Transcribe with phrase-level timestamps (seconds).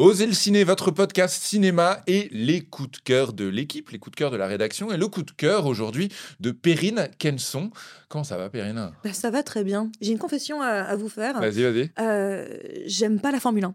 [0.00, 4.12] Osez le ciné, votre podcast cinéma et les coups de cœur de l'équipe, les coups
[4.12, 6.08] de cœur de la rédaction et le coup de cœur aujourd'hui
[6.40, 7.70] de Perrine Kenson.
[8.08, 8.92] Comment ça va, Perrine?
[9.04, 9.92] Bah, ça va très bien.
[10.00, 11.38] J'ai une confession à, à vous faire.
[11.38, 11.90] Vas-y, vas-y.
[11.98, 12.48] Euh,
[12.86, 13.74] J'aime pas la Formule 1.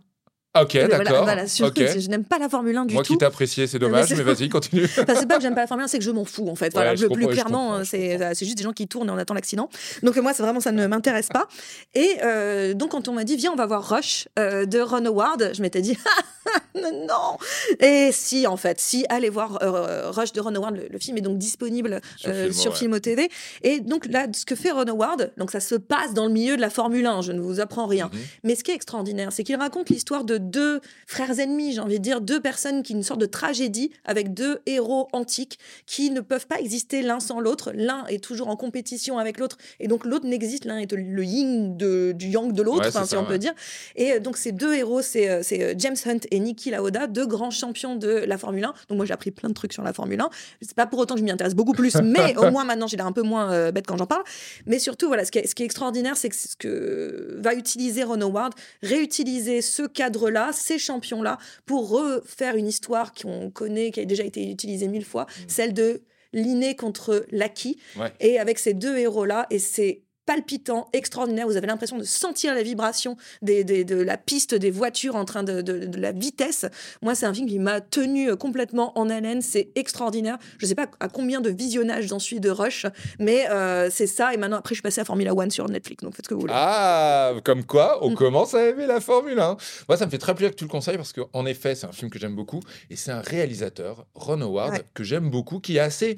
[0.56, 1.24] Ok, d'accord.
[1.24, 1.46] voilà.
[1.46, 3.14] Je n'aime pas la Formule 1 du Moi tout.
[3.14, 4.86] qui t'appréciais, c'est dommage, mais vas-y, continue.
[4.86, 6.56] Enfin, c'est pas que j'aime pas la Formule 1, c'est que je m'en fous en
[6.56, 6.72] fait.
[6.74, 9.18] Voilà, Ouais, le plus clairement, c'est euh, c'est juste des gens qui tournent et on
[9.18, 9.70] attend l'accident.
[10.04, 11.48] Donc euh, moi, c'est vraiment ça ne m'intéresse pas.
[11.94, 15.06] Et euh, donc quand on m'a dit viens, on va voir Rush euh, de Ron
[15.06, 15.98] Howard, je m'étais dit
[16.76, 17.38] non.
[17.80, 21.18] Et si en fait, si allez voir euh, Rush de Ron Howard, le, le film
[21.18, 22.78] est donc disponible Sur euh, Filmo, sur ouais.
[22.78, 23.30] Filmo TV.
[23.64, 26.56] Et donc là, ce que fait Ron Howard, donc ça se passe dans le milieu
[26.56, 27.22] de la Formule 1.
[27.22, 28.10] Je ne vous apprends rien.
[28.12, 28.20] Mhm.
[28.44, 32.00] Mais ce qui est extraordinaire, c'est qu'il raconte l'histoire de deux frères ennemis, j'ai envie
[32.00, 36.22] de dire, deux personnes qui une sorte de tragédie avec deux héros antiques qui ne
[36.22, 37.72] peuvent pas exister l'un sans l'autre.
[37.76, 40.66] L'un est toujours en compétition avec l'autre et donc l'autre n'existe.
[40.66, 43.28] L'un est le yin de, du yang de l'autre, Ouais, si ça, on ouais.
[43.28, 43.54] peut dire.
[43.96, 47.52] Et euh, donc ces deux héros, c'est euh, James Hunt et Niki Lauda, deux grands
[47.52, 48.74] champions de la Formule 1.
[48.90, 50.30] Donc moi j'ai appris plein de trucs sur la Formule 1.
[50.62, 52.98] C'est pas pour autant que je m'y intéresse beaucoup plus, mais au moins maintenant j'ai
[52.98, 54.24] l'air un peu moins euh, bête quand j'en parle.
[54.66, 57.54] Mais surtout, voilà, ce qui est, ce qui est extraordinaire, c'est que ce que va
[57.54, 64.00] utiliser Ron Howard, réutiliser ce cadre-là, ces champions-là, pour refaire une histoire qu'on connaît, qui
[64.00, 66.02] a déjà été utilisée mille fois, celle de
[66.34, 68.12] l'inné contre l'acquis, Ouais.
[68.20, 71.48] et avec ces deux héros-là, et c'est palpitant, extraordinaire.
[71.48, 75.26] Vous avez l'impression de sentir la vibration des, des- de la piste des voitures en
[75.26, 76.66] train de, de- de la vitesse.
[77.02, 79.42] Moi, c'est un film qui m'a tenu euh, complètement en haleine.
[79.42, 80.38] C'est extraordinaire.
[80.58, 82.86] Je ne sais pas à combien de visionnages j'en suis de Rush,
[83.20, 84.34] mais euh, c'est ça.
[84.34, 86.04] Et maintenant, après, je suis passée à Formula One sur Netflix.
[86.04, 86.54] Donc, faites ce que vous voulez.
[86.56, 88.16] Ah, comme quoi, on Mm.
[88.16, 89.58] commence à aimer la Formule 1.
[89.90, 91.92] Moi, ça me fait très plaisir que tu le conseilles parce qu'en effet, c'est un
[91.92, 94.82] film que j'aime beaucoup et c'est un réalisateur, Ron Howard, Ouais.
[94.94, 96.18] que j'aime beaucoup, qui est assez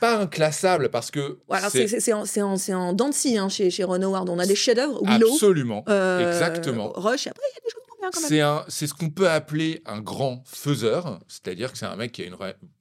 [0.00, 3.84] pas inclassable parce que Voilà, c'est en, en, en dents de scie, hein, chez, chez
[3.84, 4.28] Ron Howard.
[4.28, 6.92] On a des chefs-d'œuvre, Willow, absolument, euh, exactement.
[6.94, 7.26] Rush.
[7.26, 8.64] Après, il y a des choses moins bien quand même.
[8.68, 12.26] C'est ce qu'on peut appeler un grand faiseur, c'est-à-dire que c'est un mec qui a
[12.26, 12.36] une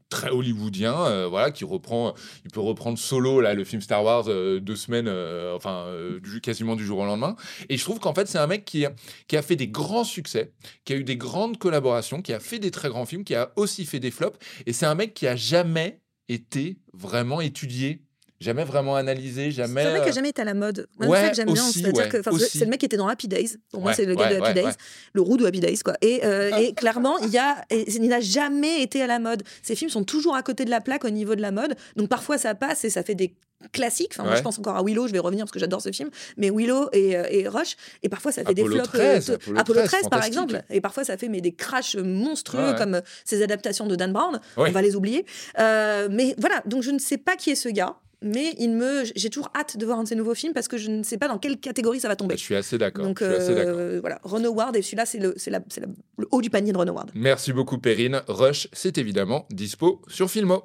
[0.08, 2.14] très hollywoodien, euh, voilà, qui reprend,
[2.46, 5.88] il peut reprendre solo là le film Star Wars euh, deux semaines, euh, enfin
[6.22, 7.36] du- quasiment du jour au lendemain.
[7.70, 8.92] Et je trouve qu'en fait c'est un mec qui a,
[9.28, 10.54] qui a fait des grands succès,
[10.86, 13.52] qui a eu des grandes collaborations, qui a fait des très grands films, qui a
[13.56, 14.38] aussi fait des flops.
[14.68, 16.00] Et c'est un mec qui a jamais
[16.30, 18.02] été vraiment étudié,
[18.40, 19.84] jamais vraiment analysé, jamais.
[19.84, 20.88] C'est un mec qui euh, a jamais été à la mode.
[21.00, 21.68] Moi, ouais, c'est ça que j'aime bien.
[21.68, 23.58] aussi, C'est-à-dire ouais, que c'est le mec qui était dans Happy Days.
[23.72, 24.74] Pour moi, Ouais, c'est le gars de Happy Days,
[25.14, 25.96] le roux de Happy Days, quoi.
[26.02, 29.44] Et, euh, et clairement, il y a, et il n'a jamais été à la mode.
[29.62, 31.76] Ces films sont toujours à côté de la plaque au niveau de la mode.
[31.96, 33.36] Donc parfois, ça passe et ça fait des
[33.72, 34.12] classiques.
[34.14, 35.08] Enfin, moi, je pense encore à Willow.
[35.08, 36.10] Je vais revenir parce que j'adore ce film.
[36.38, 37.76] Mais Willow et, euh, et Rush.
[38.04, 38.84] Et parfois, ça fait des flops.
[38.90, 40.62] 13, euh, Apollo Apollo 13, 13, par exemple.
[40.70, 44.12] Et parfois, ça fait mais des crashs monstrueux Ouais, comme euh, ces adaptations de Dan
[44.14, 44.40] Brown.
[44.58, 44.70] Ouais.
[44.70, 45.26] On va les oublier.
[45.60, 46.62] Euh, mais voilà.
[46.66, 47.96] Donc je ne sais pas qui est ce gars.
[48.22, 50.78] Mais il me, j'ai toujours hâte de voir un de ses nouveaux films parce que
[50.78, 52.38] je ne sais pas dans quelle catégorie ça va tomber.
[52.38, 53.06] Je suis assez d'accord.
[53.06, 53.76] Donc je suis assez d'accord.
[53.78, 55.88] euh, voilà, Ron Howard et celui-là c'est le, c'est la- c'est la-
[56.18, 57.12] le haut du panier de Ron Howard.
[57.14, 58.22] Merci beaucoup Perrine.
[58.28, 60.64] Rush, c'est évidemment dispo sur Filmo.